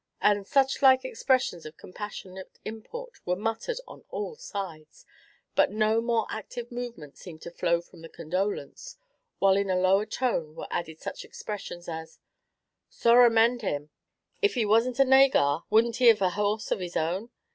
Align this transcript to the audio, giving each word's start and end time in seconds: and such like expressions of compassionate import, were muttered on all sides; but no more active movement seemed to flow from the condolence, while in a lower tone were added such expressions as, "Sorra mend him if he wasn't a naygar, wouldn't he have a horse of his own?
and 0.19 0.47
such 0.47 0.81
like 0.81 1.05
expressions 1.05 1.63
of 1.63 1.77
compassionate 1.77 2.57
import, 2.65 3.23
were 3.23 3.35
muttered 3.35 3.79
on 3.87 4.03
all 4.09 4.35
sides; 4.35 5.05
but 5.53 5.69
no 5.69 6.01
more 6.01 6.25
active 6.31 6.71
movement 6.71 7.15
seemed 7.15 7.39
to 7.39 7.51
flow 7.51 7.79
from 7.81 8.01
the 8.01 8.09
condolence, 8.09 8.97
while 9.37 9.55
in 9.55 9.69
a 9.69 9.75
lower 9.79 10.07
tone 10.07 10.55
were 10.55 10.65
added 10.71 10.99
such 10.99 11.23
expressions 11.23 11.87
as, 11.87 12.17
"Sorra 12.89 13.29
mend 13.29 13.61
him 13.61 13.91
if 14.41 14.55
he 14.55 14.65
wasn't 14.65 14.97
a 14.99 15.05
naygar, 15.05 15.65
wouldn't 15.69 15.97
he 15.97 16.07
have 16.07 16.23
a 16.23 16.31
horse 16.31 16.71
of 16.71 16.79
his 16.79 16.97
own? 16.97 17.29